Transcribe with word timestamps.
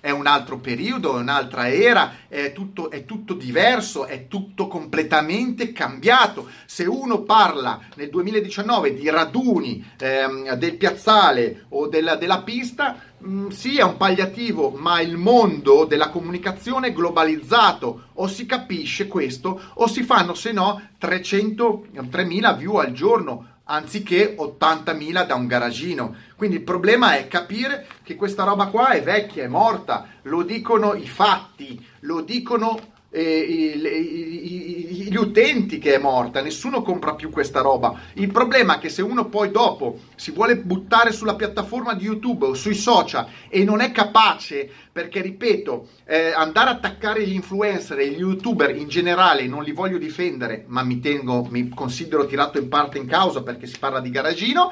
è 0.00 0.10
un 0.10 0.26
altro 0.26 0.58
periodo, 0.58 1.16
è 1.16 1.20
un'altra 1.20 1.68
era, 1.70 2.12
è 2.28 2.52
tutto, 2.52 2.90
è 2.90 3.04
tutto 3.04 3.34
diverso, 3.34 4.06
è 4.06 4.28
tutto 4.28 4.68
completamente 4.68 5.72
cambiato. 5.72 6.48
Se 6.66 6.84
uno 6.84 7.22
parla 7.22 7.80
nel 7.96 8.10
2019 8.10 8.94
di 8.94 9.08
raduni 9.10 9.84
ehm, 9.98 10.54
del 10.54 10.76
piazzale 10.76 11.66
o 11.70 11.88
della, 11.88 12.16
della 12.16 12.42
pista, 12.42 13.00
mh, 13.18 13.30
mm, 13.30 13.48
sì, 13.48 13.78
è 13.78 13.82
un 13.82 13.96
pagliativo, 13.96 14.70
ma 14.70 15.00
il 15.00 15.16
mondo 15.16 15.84
della 15.84 16.10
comunicazione 16.10 16.88
è 16.88 16.92
globalizzato. 16.92 18.06
O 18.14 18.26
si 18.26 18.46
capisce 18.46 19.06
questo, 19.06 19.60
o 19.74 19.86
si 19.86 20.02
fanno, 20.02 20.34
se 20.34 20.52
no, 20.52 20.80
300, 20.98 21.86
3.000 21.92 22.56
view 22.56 22.76
al 22.76 22.92
giorno 22.92 23.56
anziché 23.70 24.34
80.000 24.38 25.26
da 25.26 25.34
un 25.34 25.46
garagino. 25.46 26.14
Quindi 26.36 26.56
il 26.56 26.62
problema 26.62 27.16
è 27.16 27.28
capire 27.28 27.86
che 28.02 28.16
questa 28.16 28.44
roba 28.44 28.66
qua 28.66 28.90
è 28.90 29.02
vecchia, 29.02 29.44
è 29.44 29.48
morta, 29.48 30.06
lo 30.22 30.42
dicono 30.42 30.94
i 30.94 31.06
fatti, 31.06 31.84
lo 32.00 32.20
dicono 32.22 32.96
gli 33.10 35.16
utenti 35.16 35.78
che 35.78 35.94
è 35.94 35.98
morta, 35.98 36.42
nessuno 36.42 36.82
compra 36.82 37.14
più 37.14 37.30
questa 37.30 37.62
roba. 37.62 37.98
Il 38.14 38.30
problema 38.30 38.76
è 38.76 38.78
che 38.78 38.90
se 38.90 39.00
uno 39.00 39.28
poi 39.28 39.50
dopo 39.50 40.00
si 40.14 40.30
vuole 40.30 40.58
buttare 40.58 41.10
sulla 41.12 41.34
piattaforma 41.34 41.94
di 41.94 42.04
YouTube 42.04 42.44
o 42.46 42.54
sui 42.54 42.74
social 42.74 43.26
e 43.48 43.64
non 43.64 43.80
è 43.80 43.92
capace, 43.92 44.70
perché 44.92 45.22
ripeto, 45.22 45.88
eh, 46.04 46.32
andare 46.32 46.68
a 46.68 46.74
attaccare 46.74 47.26
gli 47.26 47.32
influencer 47.32 47.98
e 47.98 48.10
gli 48.10 48.18
youtuber 48.18 48.76
in 48.76 48.88
generale, 48.88 49.46
non 49.46 49.62
li 49.62 49.72
voglio 49.72 49.96
difendere, 49.96 50.64
ma 50.66 50.82
mi 50.82 51.00
tengo, 51.00 51.46
mi 51.48 51.70
considero 51.70 52.26
tirato 52.26 52.58
in 52.58 52.68
parte 52.68 52.98
in 52.98 53.06
causa 53.06 53.42
perché 53.42 53.66
si 53.66 53.78
parla 53.78 54.00
di 54.00 54.10
garagino 54.10 54.70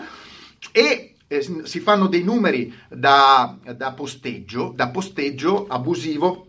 e 0.72 1.14
eh, 1.26 1.46
si 1.64 1.80
fanno 1.80 2.06
dei 2.06 2.22
numeri 2.22 2.72
da, 2.88 3.56
da 3.74 3.92
posteggio, 3.92 4.72
da 4.76 4.88
posteggio 4.88 5.66
abusivo 5.68 6.45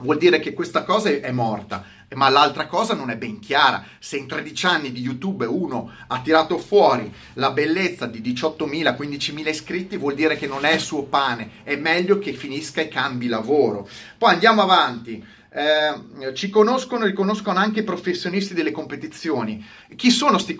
vuol 0.00 0.18
dire 0.18 0.40
che 0.40 0.52
questa 0.52 0.84
cosa 0.84 1.08
è 1.08 1.30
morta, 1.30 1.84
ma 2.14 2.28
l'altra 2.28 2.66
cosa 2.66 2.94
non 2.94 3.10
è 3.10 3.16
ben 3.16 3.38
chiara. 3.38 3.84
Se 3.98 4.16
in 4.16 4.26
13 4.26 4.66
anni 4.66 4.92
di 4.92 5.00
YouTube 5.00 5.44
uno 5.46 5.90
ha 6.08 6.20
tirato 6.20 6.58
fuori 6.58 7.12
la 7.34 7.50
bellezza 7.50 8.06
di 8.06 8.20
18.000, 8.20 8.96
15.000 8.96 9.48
iscritti, 9.48 9.96
vuol 9.96 10.14
dire 10.14 10.36
che 10.36 10.46
non 10.46 10.64
è 10.64 10.72
il 10.72 10.80
suo 10.80 11.04
pane, 11.04 11.50
è 11.62 11.76
meglio 11.76 12.18
che 12.18 12.32
finisca 12.32 12.80
e 12.80 12.88
cambi 12.88 13.28
lavoro. 13.28 13.88
Poi 14.18 14.32
andiamo 14.32 14.62
avanti. 14.62 15.38
Eh, 15.52 16.32
ci 16.34 16.48
conoscono, 16.48 17.06
riconoscono 17.06 17.58
anche 17.58 17.80
i 17.80 17.84
professionisti 17.84 18.54
delle 18.54 18.70
competizioni. 18.70 19.66
Chi 19.96 20.10
sono 20.10 20.38
questi 20.38 20.54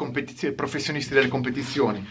professionisti 0.52 1.14
delle 1.14 1.28
competizioni? 1.28 2.04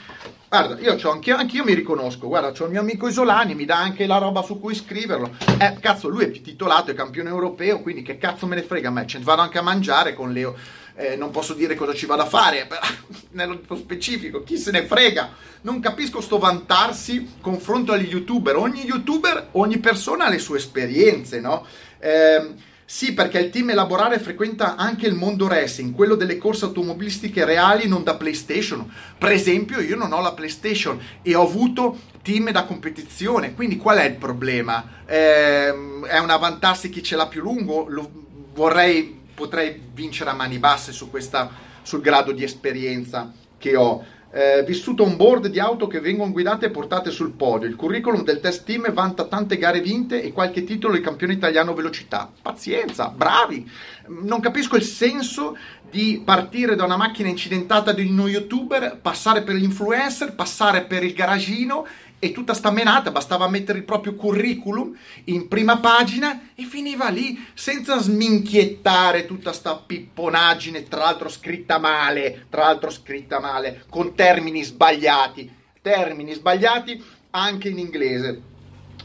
Guarda, 0.47 0.79
io 0.79 0.95
c'ho 0.95 1.11
anch'io, 1.11 1.35
anch'io 1.35 1.65
mi 1.65 1.73
riconosco, 1.73 2.27
guarda, 2.27 2.51
c'ho 2.51 2.65
il 2.65 2.71
mio 2.71 2.79
amico 2.79 3.07
Isolani, 3.07 3.53
mi 3.53 3.65
dà 3.65 3.77
anche 3.77 4.07
la 4.07 4.17
roba 4.17 4.41
su 4.41 4.59
cui 4.59 4.73
scriverlo. 4.73 5.35
Eh, 5.59 5.77
cazzo, 5.79 6.07
lui 6.07 6.23
è 6.23 6.31
titolato, 6.31 6.91
è 6.91 6.93
campione 6.93 7.29
europeo, 7.29 7.81
quindi 7.81 8.01
che 8.01 8.17
cazzo 8.17 8.47
me 8.47 8.55
ne 8.55 8.63
frega 8.63 8.87
a 8.87 8.91
me? 8.91 9.05
Ne 9.11 9.19
vado 9.19 9.41
anche 9.41 9.57
a 9.57 9.61
mangiare 9.61 10.13
con 10.13 10.31
Leo. 10.31 10.55
Eh, 10.95 11.15
non 11.15 11.31
posso 11.31 11.53
dire 11.53 11.75
cosa 11.75 11.93
ci 11.93 12.05
vado 12.05 12.23
a 12.23 12.27
fare, 12.27 12.65
però, 12.65 12.81
nello 13.31 13.61
specifico, 13.75 14.41
chi 14.43 14.57
se 14.57 14.71
ne 14.71 14.85
frega? 14.85 15.29
Non 15.61 15.81
capisco 15.81 16.21
sto 16.21 16.39
vantarsi 16.39 17.35
confronto 17.41 17.91
agli 17.91 18.07
youtuber. 18.07 18.55
Ogni 18.55 18.85
youtuber, 18.85 19.49
ogni 19.51 19.79
persona 19.79 20.25
ha 20.25 20.29
le 20.29 20.39
sue 20.39 20.57
esperienze, 20.57 21.41
no? 21.41 21.65
Eh, 21.99 22.67
sì, 22.91 23.13
perché 23.13 23.37
il 23.37 23.51
team 23.51 23.69
Elaborare 23.69 24.17
frequenta 24.17 24.75
anche 24.75 25.05
il 25.05 25.13
mondo 25.13 25.47
racing, 25.47 25.93
quello 25.93 26.15
delle 26.15 26.39
corse 26.39 26.65
automobilistiche 26.65 27.45
reali, 27.45 27.87
non 27.87 28.03
da 28.03 28.15
PlayStation. 28.15 28.91
Per 29.15 29.31
esempio, 29.31 29.79
io 29.79 29.95
non 29.95 30.11
ho 30.11 30.19
la 30.21 30.33
PlayStation 30.33 30.99
e 31.21 31.35
ho 31.35 31.43
avuto 31.43 31.99
team 32.23 32.49
da 32.49 32.63
competizione, 32.63 33.53
quindi 33.53 33.77
qual 33.77 33.99
è 33.99 34.05
il 34.05 34.15
problema? 34.15 35.03
Eh, 35.05 35.67
è 35.67 36.17
un 36.17 36.35
vantarsi 36.39 36.89
chi 36.89 37.03
ce 37.03 37.15
l'ha 37.15 37.27
più 37.27 37.41
lungo? 37.41 37.85
Lo, 37.87 38.09
vorrei, 38.55 39.21
potrei 39.35 39.79
vincere 39.93 40.31
a 40.31 40.33
mani 40.33 40.57
basse 40.57 40.91
su 40.91 41.11
questa, 41.11 41.47
sul 41.83 42.01
grado 42.01 42.31
di 42.31 42.43
esperienza 42.43 43.31
che 43.59 43.75
ho 43.75 44.03
eh, 44.31 44.63
vissuto 44.63 45.03
on 45.03 45.15
board 45.15 45.47
di 45.47 45.59
auto 45.59 45.87
che 45.87 45.99
vengono 45.99 46.31
guidate 46.31 46.67
e 46.67 46.71
portate 46.71 47.11
sul 47.11 47.31
podio. 47.31 47.67
Il 47.67 47.75
curriculum 47.75 48.23
del 48.23 48.39
test 48.39 48.63
team 48.63 48.91
vanta 48.91 49.25
tante 49.25 49.57
gare 49.57 49.81
vinte 49.81 50.21
e 50.21 50.31
qualche 50.31 50.63
titolo 50.63 50.93
di 50.93 51.01
campione 51.01 51.33
italiano 51.33 51.73
velocità. 51.73 52.31
Pazienza, 52.41 53.09
bravi! 53.09 53.69
Non 54.07 54.39
capisco 54.39 54.75
il 54.75 54.83
senso 54.83 55.57
di 55.89 56.21
partire 56.23 56.75
da 56.75 56.85
una 56.85 56.97
macchina 56.97 57.29
incidentata 57.29 57.91
di 57.91 58.05
uno 58.05 58.27
youtuber, 58.27 58.99
passare 59.01 59.41
per 59.41 59.55
l'influencer, 59.55 60.35
passare 60.35 60.83
per 60.83 61.03
il 61.03 61.13
garagino 61.13 61.85
e 62.19 62.33
tutta 62.33 62.53
sta 62.53 62.69
menata, 62.69 63.11
bastava 63.11 63.47
mettere 63.47 63.79
il 63.79 63.85
proprio 63.85 64.13
curriculum 64.15 64.95
in 65.25 65.47
prima 65.47 65.77
pagina 65.79 66.49
e 66.53 66.63
finiva 66.65 67.07
lì 67.07 67.47
senza 67.53 67.97
sminchiettare 67.97 69.25
tutta 69.25 69.53
sta 69.53 69.75
pipponaggine, 69.77 70.83
tra 70.83 71.03
l'altro 71.03 71.29
scritta 71.29 71.79
male, 71.79 72.45
tra 72.49 72.63
l'altro 72.63 72.89
scritta 72.89 73.39
male, 73.39 73.85
con 73.89 74.13
termini 74.15 74.63
sbagliati, 74.63 75.49
termini 75.81 76.33
sbagliati 76.33 77.01
anche 77.31 77.69
in 77.69 77.79
inglese. 77.79 78.41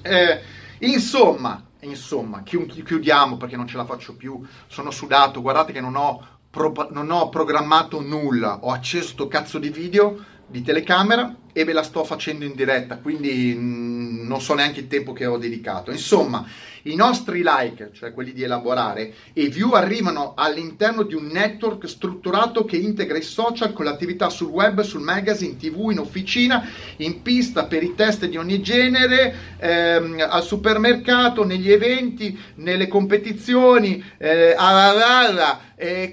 Eh, 0.02 0.40
insomma, 0.80 1.64
insomma, 1.80 2.42
chiudiamo 2.42 3.36
perché 3.36 3.56
non 3.56 3.68
ce 3.68 3.76
la 3.76 3.84
faccio 3.84 4.16
più, 4.16 4.44
sono 4.66 4.90
sudato, 4.90 5.40
guardate 5.40 5.72
che 5.72 5.80
non 5.80 5.94
ho, 5.94 6.26
pro- 6.50 6.88
non 6.90 7.10
ho 7.12 7.28
programmato 7.28 8.00
nulla, 8.00 8.58
ho 8.62 8.72
acceso 8.72 9.08
sto 9.08 9.28
cazzo 9.28 9.60
di 9.60 9.70
video 9.70 10.32
di 10.46 10.62
telecamera 10.62 11.34
e 11.54 11.64
ve 11.64 11.72
la 11.72 11.84
sto 11.84 12.02
facendo 12.04 12.44
in 12.44 12.54
diretta, 12.54 12.98
quindi 12.98 13.54
mm, 13.56 14.26
non 14.26 14.40
so 14.40 14.54
neanche 14.54 14.80
il 14.80 14.88
tempo 14.88 15.12
che 15.12 15.24
ho 15.24 15.38
dedicato. 15.38 15.92
Insomma, 15.92 16.44
i 16.82 16.96
nostri 16.96 17.42
like, 17.44 17.90
cioè 17.94 18.12
quelli 18.12 18.32
di 18.32 18.42
elaborare, 18.42 19.14
e 19.32 19.46
view 19.48 19.70
arrivano 19.70 20.34
all'interno 20.36 21.04
di 21.04 21.14
un 21.14 21.26
network 21.26 21.88
strutturato 21.88 22.64
che 22.64 22.76
integra 22.76 23.16
i 23.16 23.22
social 23.22 23.72
con 23.72 23.84
l'attività 23.84 24.28
sul 24.30 24.48
web, 24.48 24.80
sul 24.80 25.00
magazine, 25.00 25.56
tv, 25.56 25.90
in 25.92 26.00
officina, 26.00 26.68
in 26.96 27.22
pista 27.22 27.66
per 27.66 27.84
i 27.84 27.94
test 27.94 28.26
di 28.26 28.36
ogni 28.36 28.60
genere, 28.60 29.34
ehm, 29.58 30.26
al 30.28 30.42
supermercato, 30.42 31.44
negli 31.44 31.70
eventi, 31.70 32.36
nelle 32.56 32.88
competizioni, 32.88 34.02
eh, 34.18 34.54
alla, 34.56 35.28
alla, 35.28 35.60
eh, 35.76 36.10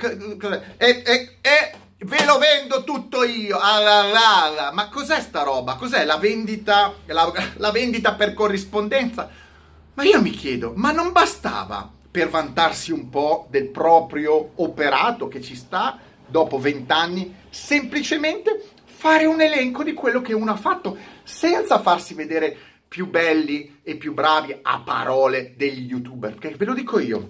e, 0.78 1.02
e, 1.04 1.30
e 1.42 1.80
Ve 2.04 2.26
lo 2.26 2.40
vendo 2.40 2.84
tutto 2.84 3.11
io. 3.24 3.58
Ah, 3.58 4.72
Ma 4.74 4.90
cos'è 4.90 5.20
sta 5.22 5.44
roba? 5.44 5.76
Cos'è 5.76 6.06
la 6.06 6.18
vendita, 6.18 6.94
la, 7.06 7.32
la 7.58 7.72
vendita 7.72 8.14
per 8.14 8.34
corrispondenza? 8.34 9.30
Ma 9.94 10.04
io 10.04 10.22
mi 10.22 10.32
chiedo, 10.32 10.74
ma 10.76 10.92
non 10.92 11.12
bastava 11.12 11.90
per 12.10 12.30
vantarsi 12.30 12.92
un 12.92 13.10
po' 13.10 13.48
del 13.50 13.70
proprio 13.70 14.52
operato 14.56 15.28
che 15.28 15.42
ci 15.42 15.56
sta 15.56 15.98
dopo 16.26 16.60
vent'anni, 16.60 17.36
semplicemente 17.50 18.70
fare 18.86 19.26
un 19.26 19.42
elenco 19.42 19.84
di 19.84 19.94
quello 19.94 20.22
che 20.22 20.34
uno 20.34 20.52
ha 20.52 20.58
fatto, 20.58 20.98
senza 21.24 21.80
farsi 21.80 22.14
vedere 22.14 22.56
più 22.88 23.10
belli 23.10 23.80
e 23.84 23.96
più 23.96 24.14
bravi 24.14 24.60
a 24.62 24.82
parole 24.82 25.54
degli 25.56 25.90
youtuber. 25.90 26.36
Perché 26.36 26.56
ve 26.58 26.66
lo 26.66 26.74
dico 26.74 27.00
io, 27.00 27.30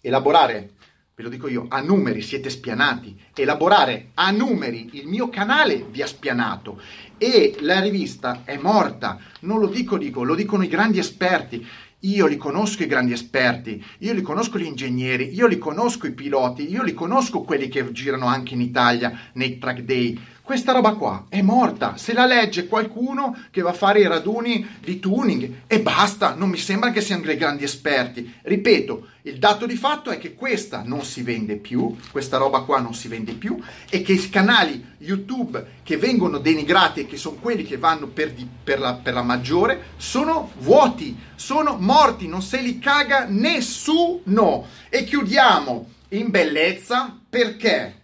elaborare 0.00 0.72
ve 1.16 1.22
lo 1.22 1.28
dico 1.28 1.46
io, 1.46 1.66
a 1.68 1.80
numeri 1.80 2.22
siete 2.22 2.50
spianati. 2.50 3.16
Elaborare 3.34 4.10
a 4.14 4.32
numeri 4.32 4.90
il 4.94 5.06
mio 5.06 5.28
canale 5.28 5.86
vi 5.88 6.02
ha 6.02 6.06
spianato 6.08 6.80
e 7.18 7.56
la 7.60 7.80
rivista 7.80 8.42
è 8.44 8.56
morta. 8.56 9.18
Non 9.40 9.60
lo 9.60 9.68
dico, 9.68 9.96
dico, 9.96 10.24
lo 10.24 10.34
dicono 10.34 10.64
i 10.64 10.68
grandi 10.68 10.98
esperti. 10.98 11.64
Io 12.00 12.26
li 12.26 12.36
conosco 12.36 12.82
i 12.82 12.86
grandi 12.86 13.12
esperti, 13.12 13.82
io 14.00 14.12
li 14.12 14.20
conosco 14.20 14.58
gli 14.58 14.66
ingegneri, 14.66 15.32
io 15.32 15.46
li 15.46 15.56
conosco 15.56 16.06
i 16.06 16.12
piloti, 16.12 16.68
io 16.68 16.82
li 16.82 16.92
conosco 16.92 17.40
quelli 17.40 17.68
che 17.68 17.92
girano 17.92 18.26
anche 18.26 18.52
in 18.52 18.60
Italia 18.60 19.30
nei 19.32 19.56
track 19.56 19.80
day 19.80 20.20
questa 20.44 20.72
roba 20.72 20.92
qua 20.92 21.24
è 21.30 21.40
morta, 21.40 21.96
se 21.96 22.12
la 22.12 22.26
legge 22.26 22.66
qualcuno 22.66 23.34
che 23.50 23.62
va 23.62 23.70
a 23.70 23.72
fare 23.72 24.00
i 24.00 24.06
raduni 24.06 24.76
di 24.78 25.00
tuning 25.00 25.62
e 25.66 25.80
basta, 25.80 26.34
non 26.34 26.50
mi 26.50 26.58
sembra 26.58 26.90
che 26.90 27.00
siano 27.00 27.24
dei 27.24 27.38
grandi 27.38 27.64
esperti. 27.64 28.30
Ripeto, 28.42 29.08
il 29.22 29.38
dato 29.38 29.64
di 29.64 29.74
fatto 29.74 30.10
è 30.10 30.18
che 30.18 30.34
questa 30.34 30.82
non 30.84 31.02
si 31.02 31.22
vende 31.22 31.56
più, 31.56 31.96
questa 32.10 32.36
roba 32.36 32.60
qua 32.60 32.78
non 32.78 32.92
si 32.92 33.08
vende 33.08 33.32
più 33.32 33.58
e 33.88 34.02
che 34.02 34.12
i 34.12 34.28
canali 34.28 34.84
YouTube 34.98 35.66
che 35.82 35.96
vengono 35.96 36.36
denigrati 36.36 37.00
e 37.00 37.06
che 37.06 37.16
sono 37.16 37.36
quelli 37.36 37.64
che 37.64 37.78
vanno 37.78 38.08
per, 38.08 38.32
di, 38.32 38.46
per, 38.62 38.80
la, 38.80 38.92
per 38.92 39.14
la 39.14 39.22
maggiore 39.22 39.92
sono 39.96 40.52
vuoti, 40.58 41.18
sono 41.36 41.78
morti, 41.80 42.28
non 42.28 42.42
se 42.42 42.60
li 42.60 42.78
caga 42.78 43.24
nessuno. 43.26 44.66
E 44.90 45.04
chiudiamo 45.04 45.88
in 46.10 46.28
bellezza 46.28 47.18
perché? 47.30 48.02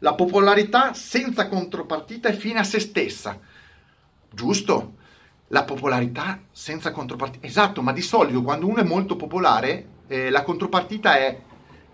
La 0.00 0.14
popolarità 0.14 0.92
senza 0.94 1.48
contropartita 1.48 2.28
è 2.28 2.32
fine 2.32 2.60
a 2.60 2.64
se 2.64 2.78
stessa. 2.78 3.38
Giusto? 4.30 4.94
La 5.48 5.64
popolarità 5.64 6.40
senza 6.52 6.92
contropartita. 6.92 7.46
Esatto, 7.46 7.82
ma 7.82 7.92
di 7.92 8.02
solito 8.02 8.42
quando 8.42 8.66
uno 8.66 8.78
è 8.78 8.84
molto 8.84 9.16
popolare, 9.16 9.86
eh, 10.06 10.30
la 10.30 10.42
contropartita 10.42 11.16
è 11.16 11.40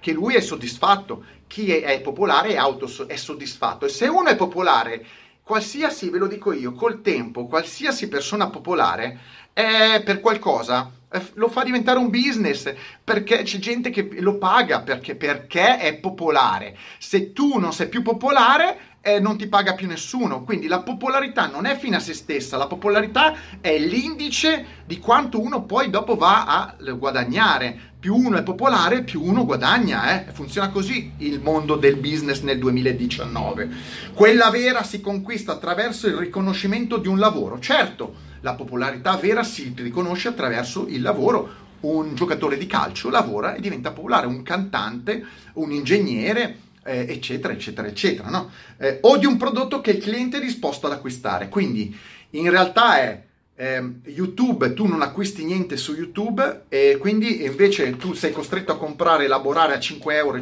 che 0.00 0.12
lui 0.12 0.34
è 0.34 0.40
soddisfatto. 0.40 1.24
Chi 1.46 1.72
è, 1.72 1.82
è 1.82 2.00
popolare 2.02 2.50
è, 2.50 2.56
autos- 2.56 3.06
è 3.06 3.16
soddisfatto. 3.16 3.86
E 3.86 3.88
se 3.88 4.06
uno 4.06 4.28
è 4.28 4.36
popolare, 4.36 5.06
qualsiasi, 5.42 6.10
ve 6.10 6.18
lo 6.18 6.26
dico 6.26 6.52
io, 6.52 6.72
col 6.72 7.00
tempo, 7.00 7.46
qualsiasi 7.46 8.08
persona 8.08 8.50
popolare 8.50 9.18
è 9.54 10.02
per 10.04 10.20
qualcosa 10.20 10.90
lo 11.34 11.48
fa 11.48 11.62
diventare 11.62 11.98
un 11.98 12.10
business 12.10 12.72
perché 13.02 13.42
c'è 13.42 13.58
gente 13.58 13.90
che 13.90 14.08
lo 14.20 14.38
paga 14.38 14.80
perché, 14.80 15.14
perché 15.14 15.78
è 15.78 15.94
popolare. 15.94 16.76
Se 16.98 17.32
tu 17.32 17.58
non 17.58 17.72
sei 17.72 17.88
più 17.88 18.02
popolare, 18.02 18.93
eh, 19.04 19.20
non 19.20 19.36
ti 19.36 19.46
paga 19.46 19.74
più 19.74 19.86
nessuno. 19.86 20.42
Quindi 20.42 20.66
la 20.66 20.80
popolarità 20.80 21.46
non 21.46 21.66
è 21.66 21.76
fine 21.76 21.96
a 21.96 22.00
se 22.00 22.14
stessa, 22.14 22.56
la 22.56 22.66
popolarità 22.66 23.34
è 23.60 23.78
l'indice 23.78 24.82
di 24.86 24.98
quanto 24.98 25.40
uno 25.40 25.64
poi 25.64 25.90
dopo 25.90 26.16
va 26.16 26.46
a 26.46 26.74
guadagnare. 26.94 27.92
Più 28.00 28.16
uno 28.16 28.36
è 28.38 28.42
popolare, 28.42 29.02
più 29.02 29.22
uno 29.22 29.44
guadagna. 29.44 30.26
Eh? 30.26 30.32
Funziona 30.32 30.70
così 30.70 31.12
il 31.18 31.40
mondo 31.40 31.76
del 31.76 31.96
business 31.96 32.40
nel 32.40 32.58
2019. 32.58 33.68
Quella 34.14 34.50
vera 34.50 34.82
si 34.82 35.00
conquista 35.00 35.52
attraverso 35.52 36.06
il 36.06 36.16
riconoscimento 36.16 36.96
di 36.96 37.08
un 37.08 37.18
lavoro. 37.18 37.58
Certo, 37.58 38.14
la 38.40 38.54
popolarità 38.54 39.16
vera 39.16 39.42
si 39.42 39.72
riconosce 39.76 40.28
attraverso 40.28 40.86
il 40.88 41.02
lavoro. 41.02 41.62
Un 41.80 42.14
giocatore 42.14 42.56
di 42.56 42.66
calcio 42.66 43.10
lavora 43.10 43.54
e 43.54 43.60
diventa 43.60 43.92
popolare, 43.92 44.26
un 44.26 44.42
cantante, 44.42 45.22
un 45.54 45.70
ingegnere, 45.70 46.56
eh, 46.84 47.06
eccetera, 47.08 47.52
eccetera, 47.52 47.88
eccetera, 47.88 48.28
no? 48.28 48.50
eh, 48.78 48.98
o 49.02 49.16
di 49.16 49.26
un 49.26 49.36
prodotto 49.36 49.80
che 49.80 49.92
il 49.92 50.02
cliente 50.02 50.36
è 50.36 50.40
disposto 50.40 50.86
ad 50.86 50.92
acquistare. 50.92 51.48
Quindi 51.48 51.96
in 52.30 52.50
realtà 52.50 52.98
è 52.98 53.22
eh, 53.56 53.82
YouTube, 54.06 54.72
tu 54.74 54.86
non 54.86 55.02
acquisti 55.02 55.44
niente 55.44 55.76
su 55.76 55.94
YouTube 55.94 56.64
e 56.68 56.96
quindi 56.98 57.44
invece 57.44 57.96
tu 57.96 58.12
sei 58.12 58.32
costretto 58.32 58.72
a 58.72 58.76
comprare 58.76 59.22
e 59.22 59.26
elaborare 59.26 59.74
a 59.74 59.78
5,50 59.78 60.12
euro, 60.12 60.40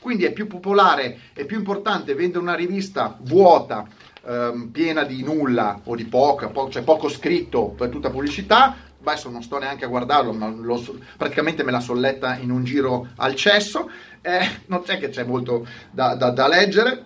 quindi 0.00 0.24
è 0.24 0.32
più 0.32 0.46
popolare, 0.46 1.18
è 1.32 1.44
più 1.44 1.56
importante 1.56 2.14
vendere 2.14 2.40
una 2.40 2.54
rivista 2.54 3.16
vuota, 3.20 3.86
ehm, 4.26 4.68
piena 4.72 5.04
di 5.04 5.22
nulla 5.22 5.80
o 5.84 5.94
di 5.94 6.04
poca, 6.06 6.48
po- 6.48 6.68
cioè 6.70 6.82
poco 6.82 7.08
scritto 7.08 7.68
per 7.68 7.88
tutta 7.88 8.10
pubblicità, 8.10 8.76
adesso 9.04 9.30
non 9.30 9.42
sto 9.42 9.58
neanche 9.58 9.84
a 9.84 9.88
guardarlo, 9.88 10.32
ma 10.32 10.48
lo, 10.48 10.82
praticamente 11.16 11.62
me 11.62 11.70
la 11.70 11.80
sono 11.80 12.00
letta 12.00 12.36
in 12.36 12.50
un 12.50 12.64
giro 12.64 13.08
al 13.16 13.34
cesso, 13.34 13.90
eh, 14.20 14.62
non 14.66 14.82
c'è 14.82 14.98
che 14.98 15.08
c'è 15.08 15.24
molto 15.24 15.66
da, 15.90 16.14
da, 16.14 16.30
da 16.30 16.48
leggere. 16.48 17.04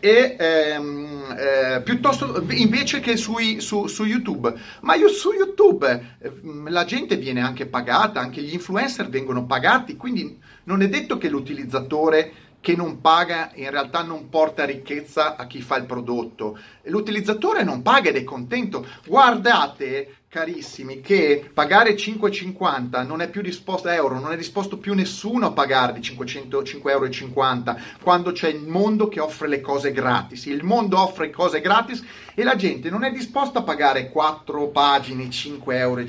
E 0.00 0.36
ehm, 0.38 1.34
eh, 1.36 1.82
piuttosto 1.82 2.44
invece 2.50 3.00
che 3.00 3.16
sui, 3.16 3.60
su, 3.60 3.88
su, 3.88 4.04
YouTube, 4.04 4.54
ma 4.82 4.94
io 4.94 5.08
su 5.08 5.32
YouTube 5.32 6.16
eh, 6.20 6.32
la 6.68 6.84
gente 6.84 7.16
viene 7.16 7.40
anche 7.40 7.66
pagata, 7.66 8.20
anche 8.20 8.40
gli 8.40 8.52
influencer 8.52 9.08
vengono 9.08 9.44
pagati, 9.44 9.96
quindi 9.96 10.38
non 10.64 10.82
è 10.82 10.88
detto 10.88 11.18
che 11.18 11.28
l'utilizzatore 11.28 12.32
che 12.60 12.74
non 12.76 13.00
paga 13.00 13.50
in 13.54 13.70
realtà 13.70 14.02
non 14.02 14.28
porta 14.28 14.64
ricchezza 14.64 15.36
a 15.36 15.46
chi 15.46 15.60
fa 15.60 15.76
il 15.76 15.86
prodotto. 15.86 16.58
L'utilizzatore 16.88 17.62
non 17.62 17.82
paga 17.82 18.10
ed 18.10 18.16
è 18.16 18.24
contento. 18.24 18.86
Guardate 19.06 20.18
carissimi, 20.30 21.00
che 21.00 21.50
pagare 21.54 21.94
5,50 21.94 23.06
non 23.06 23.22
è 23.22 23.30
più 23.30 23.40
disposto 23.40 23.88
euro, 23.88 24.20
non 24.20 24.30
è 24.30 24.36
disposto 24.36 24.76
più 24.76 24.92
nessuno 24.92 25.46
a 25.46 25.52
pagare 25.52 25.94
di 25.94 26.00
505,50 26.00 26.88
euro 26.90 27.76
quando 28.02 28.32
c'è 28.32 28.48
il 28.48 28.60
mondo 28.60 29.08
che 29.08 29.20
offre 29.20 29.48
le 29.48 29.62
cose 29.62 29.90
gratis. 29.90 30.44
Il 30.44 30.64
mondo 30.64 31.00
offre 31.00 31.30
cose 31.30 31.62
gratis 31.62 32.04
e 32.34 32.42
la 32.44 32.56
gente 32.56 32.90
non 32.90 33.04
è 33.04 33.10
disposta 33.10 33.60
a 33.60 33.62
pagare 33.62 34.10
4 34.10 34.68
pagine 34.68 35.24
5,50 35.24 35.72
euro. 35.72 36.04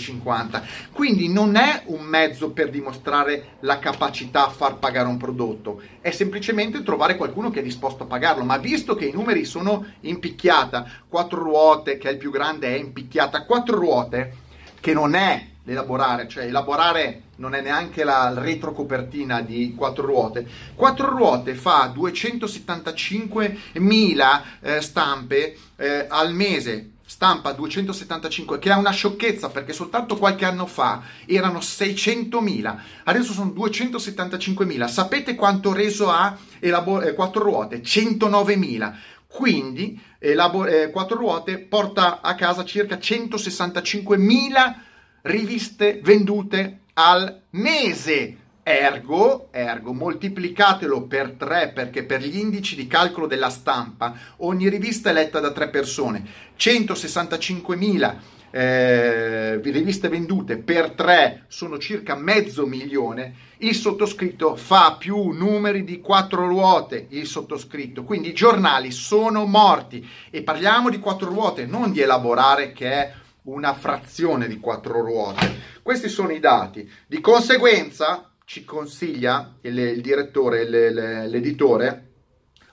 Quindi 0.92 1.30
non 1.30 1.56
è 1.56 1.84
un 1.86 2.02
mezzo 2.02 2.52
per 2.52 2.70
dimostrare 2.70 3.56
la 3.62 3.80
capacità 3.80 4.48
a 4.48 4.50
far 4.50 4.80
pagare 4.80 5.08
un 5.08 5.18
prodotto, 5.18 5.82
è 6.02 6.12
semplicemente 6.12 6.84
trovare 6.84 7.16
qualcuno 7.16 7.50
che 7.50 7.62
è 7.62 7.64
disposto 7.64 8.04
a 8.04 8.08
pagarlo. 8.08 8.44
Ma 8.44 8.58
visto 8.58 8.96
che 8.96 9.06
i 9.06 9.14
numeri 9.14 9.46
sono 9.46 9.86
in 10.02 10.20
picchiata, 10.70 10.86
4 11.08 11.40
ruote, 11.40 11.98
che 11.98 12.10
è 12.10 12.12
il 12.12 12.18
più 12.18 12.32
grande, 12.32 12.68
è 12.68 12.78
in 12.78 12.94
picchiata, 12.94 13.44
4 13.44 13.76
ruote 13.76 14.34
che 14.80 14.94
non 14.94 15.16
è 15.16 15.48
l'elaborare, 15.64 16.28
cioè 16.28 16.46
elaborare 16.46 17.24
non 17.38 17.54
è 17.54 17.62
neanche 17.62 18.04
la 18.04 18.34
retrocopertina 18.36 19.42
di 19.42 19.74
quattro 19.76 20.06
ruote. 20.06 20.48
Quattro 20.76 21.10
ruote 21.10 21.56
fa 21.56 21.92
275.000 21.96 24.42
eh, 24.62 24.82
stampe 24.82 25.58
eh, 25.76 26.06
al 26.08 26.34
mese. 26.34 26.92
Stampa 27.10 27.54
275, 27.54 28.60
che 28.60 28.70
è 28.70 28.76
una 28.76 28.92
sciocchezza 28.92 29.50
perché 29.50 29.74
soltanto 29.74 30.16
qualche 30.16 30.46
anno 30.46 30.68
fa 30.68 31.02
erano 31.26 31.58
600.000, 31.58 32.78
adesso 33.06 33.34
sono 33.34 33.50
275.000. 33.50 34.88
Sapete 34.88 35.34
quanto 35.34 35.74
reso 35.74 36.12
ha 36.12 36.38
elabor- 36.60 37.08
eh, 37.08 37.16
quattro 37.16 37.42
ruote? 37.42 37.82
109.000. 37.82 38.94
Quindi 39.26 40.00
eh, 40.20 40.36
eh, 40.36 40.90
quattro 40.92 41.18
ruote 41.18 41.58
porta 41.60 42.20
a 42.22 42.36
casa 42.36 42.66
circa 42.66 42.98
165.000 42.98 44.76
riviste 45.24 46.00
vendute 46.04 46.82
al 46.94 47.44
mese. 47.52 48.36
Ergo, 48.62 49.48
ergo, 49.52 49.94
moltiplicatelo 49.94 51.04
per 51.04 51.32
3 51.32 51.72
perché 51.74 52.04
per 52.04 52.22
gli 52.22 52.38
indici 52.38 52.76
di 52.76 52.86
calcolo 52.86 53.26
della 53.26 53.50
stampa 53.50 54.14
ogni 54.38 54.70
rivista 54.70 55.10
è 55.10 55.14
letta 55.14 55.40
da 55.40 55.52
3 55.52 55.70
persone. 55.70 56.24
165.000 56.56 58.16
eh, 58.52 59.60
riviste 59.62 60.10
vendute 60.10 60.58
per 60.58 60.92
3 60.92 61.46
sono 61.48 61.78
circa 61.78 62.16
mezzo 62.16 62.66
milione, 62.66 63.48
il 63.58 63.76
sottoscritto 63.76 64.56
fa 64.56 64.96
più 64.98 65.30
numeri 65.30 65.84
di 65.84 66.00
4 66.00 66.48
ruote, 66.48 67.08
il 67.10 67.28
sottoscritto, 67.28 68.04
quindi 68.04 68.30
i 68.30 68.34
giornali 68.34 68.92
sono 68.92 69.46
morti. 69.46 70.08
E 70.30 70.42
parliamo 70.42 70.90
di 70.90 71.00
4 71.00 71.30
ruote, 71.30 71.66
non 71.66 71.92
di 71.92 72.02
elaborare 72.02 72.72
che 72.72 72.92
è 72.92 73.14
una 73.44 73.74
frazione 73.74 74.48
di 74.48 74.60
4 74.60 75.02
ruote. 75.02 75.78
Questi 75.82 76.10
sono 76.10 76.32
i 76.32 76.40
dati. 76.40 76.90
Di 77.08 77.20
conseguenza 77.20 78.32
ci 78.46 78.64
consiglia 78.64 79.56
il, 79.62 79.78
il 79.78 80.02
direttore, 80.02 80.62
il, 80.62 81.30
l'editore, 81.30 82.08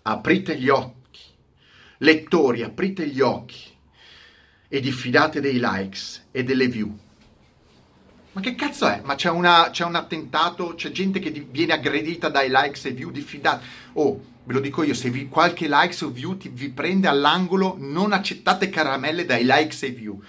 aprite 0.03 0.57
gli 0.57 0.69
occhi, 0.69 1.21
lettori, 1.99 2.63
aprite 2.63 3.07
gli 3.07 3.21
occhi 3.21 3.75
e 4.69 4.81
diffidate 4.81 5.41
dei 5.41 5.59
likes 5.61 6.27
e 6.31 6.45
delle 6.45 6.69
view. 6.69 6.97
Ma 8.33 8.43
che 8.43 8.55
cazzo 8.55 8.87
è? 8.87 9.01
Ma 9.03 9.15
c'è, 9.15 9.31
una, 9.31 9.71
c'è 9.71 9.85
un 9.85 9.95
attentato, 9.95 10.75
c'è 10.75 10.91
gente 10.91 11.21
che 11.21 11.33
di, 11.33 11.47
viene 11.51 11.73
aggredita 11.73 12.29
dai 12.29 12.49
likes 12.51 12.85
e 12.85 12.91
view, 12.91 13.11
diffidate. 13.11 13.65
Oh, 13.95 14.21
ve 14.45 14.53
lo 14.53 14.61
dico 14.61 14.83
io, 14.83 14.93
se 14.93 15.09
vi, 15.09 15.29
qualche 15.29 15.67
likes 15.69 16.03
o 16.03 16.11
view 16.11 16.37
ti, 16.37 16.51
vi 16.51 16.69
prende 16.69 17.09
all'angolo, 17.09 17.77
non 17.79 18.13
accettate 18.13 18.69
caramelle 18.69 19.25
dai 19.25 19.43
likes 19.43 19.85
e 19.85 19.91
view. 19.91 20.23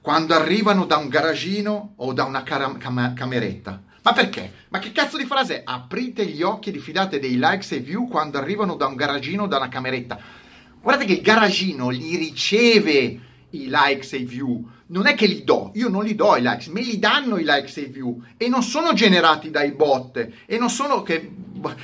Quando 0.00 0.34
arrivano 0.34 0.84
da 0.84 0.98
un 0.98 1.08
garagino 1.08 1.94
o 1.96 2.12
da 2.12 2.24
una 2.24 2.42
cara, 2.42 2.70
cam, 2.76 3.14
cameretta. 3.14 3.82
Ma 4.02 4.12
perché? 4.12 4.52
Ma 4.68 4.78
che 4.78 4.92
cazzo 4.92 5.16
di 5.16 5.24
frase 5.24 5.60
è? 5.60 5.62
Aprite 5.64 6.26
gli 6.26 6.42
occhi 6.42 6.68
e 6.68 6.72
diffidate 6.72 7.18
dei 7.18 7.38
likes 7.38 7.72
e 7.72 7.80
view 7.80 8.08
quando 8.08 8.36
arrivano 8.36 8.74
da 8.74 8.86
un 8.86 8.94
garagino 8.94 9.44
o 9.44 9.46
da 9.46 9.56
una 9.56 9.68
cameretta. 9.68 10.18
Guardate 10.82 11.06
che 11.06 11.14
il 11.14 11.22
garagino 11.22 11.88
li 11.88 12.16
riceve 12.16 13.20
i 13.50 13.68
likes 13.68 14.12
e 14.12 14.18
i 14.18 14.24
view. 14.24 14.68
Non 14.88 15.06
è 15.06 15.14
che 15.14 15.26
li 15.26 15.44
do, 15.44 15.70
io 15.74 15.88
non 15.88 16.04
li 16.04 16.14
do 16.14 16.36
i 16.36 16.40
likes, 16.40 16.68
me 16.68 16.80
li 16.80 16.98
danno 16.98 17.38
i 17.38 17.44
likes 17.44 17.76
e 17.76 17.82
i 17.82 17.86
view 17.86 18.22
e 18.36 18.48
non 18.48 18.62
sono 18.62 18.92
generati 18.94 19.50
dai 19.50 19.72
bot 19.72 20.28
e 20.46 20.58
non 20.58 20.70
sono, 20.70 21.02
che, 21.02 21.30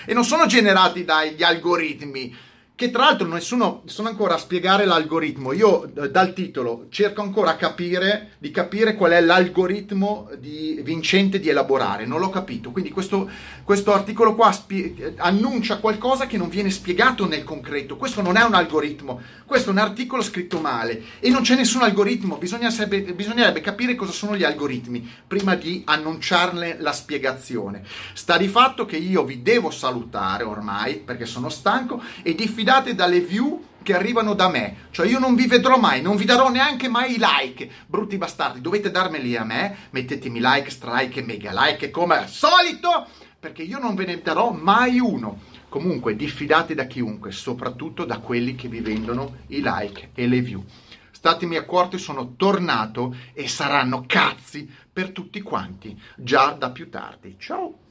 e 0.07 0.15
non 0.15 0.25
sono 0.25 0.47
generati 0.47 1.05
dagli 1.05 1.43
algoritmi 1.43 2.35
che 2.77 2.91
tra 2.91 3.05
l'altro 3.05 3.29
nessuno 3.29 3.83
sono 3.85 4.09
ancora 4.09 4.35
a 4.35 4.39
spiegare 4.39 4.85
l'algoritmo. 4.85 5.53
Io 5.53 5.85
eh, 5.95 6.11
dal 6.11 6.33
titolo 6.33 6.87
cerco 6.91 7.23
ancora 7.23 7.55
capire, 7.55 8.33
di 8.39 8.51
capire 8.51 8.97
qual 8.97 9.13
è 9.13 9.21
l'algoritmo 9.21 10.29
di, 10.39 10.81
vincente 10.83 11.39
di 11.39 11.49
elaborare, 11.49 12.05
non 12.05 12.19
l'ho 12.19 12.31
capito. 12.31 12.73
Quindi 12.73 12.91
questo, 12.91 13.31
questo 13.63 13.93
articolo 13.93 14.35
qua 14.35 14.51
spie, 14.51 15.15
annuncia 15.19 15.79
qualcosa 15.79 16.27
che 16.27 16.37
non 16.37 16.49
viene 16.49 16.71
spiegato 16.71 17.29
nel 17.29 17.45
concreto. 17.45 17.97
Questo 17.97 18.23
non 18.23 18.37
è 18.37 18.43
un 18.43 18.55
algoritmo, 18.55 19.21
questo 19.47 19.69
è 19.69 19.73
un 19.73 19.79
articolo 19.79 20.23
scritto 20.23 20.59
male 20.59 21.01
e 21.21 21.31
non 21.31 21.43
c'è 21.43 21.55
nessun 21.55 21.83
algoritmo. 21.83 22.39
bisognerebbe 22.39 23.61
capire 23.61 23.95
cosa 23.95 24.11
sono 24.11 24.37
gli 24.37 24.43
algoritmi 24.43 25.09
prima 25.29 25.55
di 25.55 25.83
annunciarne 25.85 26.79
la 26.81 26.93
spiegazione. 26.93 27.85
Sta 28.15 28.37
di 28.37 28.49
fatto 28.49 28.85
che 28.85 28.97
io 28.97 29.23
vi 29.23 29.43
devo 29.43 29.71
salutare 29.71 30.43
ormai 30.43 30.97
perché 30.97 31.25
sono 31.25 31.49
stanco 31.49 32.03
e 32.23 32.35
diffidate 32.35 32.63
diffidate 32.65 32.95
dalle 32.95 33.21
view 33.21 33.63
che 33.83 33.95
arrivano 33.95 34.33
da 34.33 34.49
me. 34.49 34.87
Cioè 34.91 35.07
io 35.07 35.19
non 35.19 35.35
vi 35.35 35.47
vedrò 35.47 35.77
mai, 35.77 36.01
non 36.01 36.17
vi 36.17 36.25
darò 36.25 36.49
neanche 36.49 36.89
mai 36.89 37.13
i 37.13 37.19
like, 37.21 37.71
brutti 37.87 38.17
bastardi. 38.17 38.63
Dovete 38.63 38.91
darmeli 38.91 39.37
a 39.37 39.45
me, 39.45 39.77
mettetemi 39.91 40.41
like, 40.41 40.71
strike 40.71 41.23
mega 41.23 41.51
like 41.53 41.91
come 41.91 42.17
al 42.17 42.29
solito, 42.29 43.07
perché 43.39 43.63
io 43.63 43.79
non 43.79 43.95
ve 43.95 44.07
ne 44.07 44.23
darò 44.23 44.51
mai 44.51 44.99
uno. 44.99 45.41
Comunque 45.69 46.17
diffidate 46.17 46.75
da 46.75 46.87
chiunque, 46.87 47.33
soprattutto 47.33 48.07
da 48.07 48.17
quelli 48.17 48.55
che 48.55 48.69
vi 48.69 48.81
vendono 48.81 49.41
i 49.49 49.61
like 49.63 50.09
e 50.15 50.27
le 50.27 50.41
view. 50.41 50.65
Statemi 51.11 51.57
accorti, 51.57 51.99
sono 51.99 52.35
tornato 52.35 53.15
e 53.35 53.47
saranno 53.47 54.05
cazzi 54.07 54.67
per 54.91 55.11
tutti 55.11 55.43
quanti, 55.43 56.01
già 56.17 56.53
da 56.53 56.71
più 56.71 56.89
tardi. 56.89 57.37
Ciao! 57.39 57.84